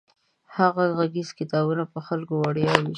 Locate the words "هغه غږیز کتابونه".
0.57-1.83